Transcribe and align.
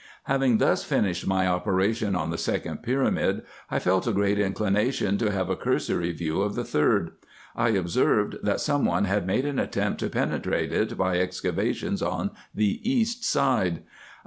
Having 0.23 0.57
thus 0.57 0.83
finished 0.83 1.27
my 1.27 1.45
operation 1.45 2.15
on 2.15 2.31
the 2.31 2.37
second 2.39 2.77
pyramid, 2.81 3.43
I 3.69 3.77
felt 3.77 4.07
a 4.07 4.11
great 4.11 4.39
inclination 4.39 5.19
to 5.19 5.29
have 5.29 5.47
a 5.47 5.55
cursory 5.55 6.11
view 6.11 6.41
of 6.41 6.55
the 6.55 6.63
third. 6.63 7.11
I 7.55 7.69
observed, 7.69 8.37
that 8.41 8.59
some 8.61 8.83
one 8.85 9.05
had 9.05 9.27
made 9.27 9.45
an 9.45 9.59
attempt 9.59 9.99
to 9.99 10.09
penetrate 10.09 10.73
it 10.73 10.97
by 10.97 11.19
excavations 11.19 12.01
on 12.01 12.31
the 12.55 12.81
east 12.83 13.23
side. 13.23 13.83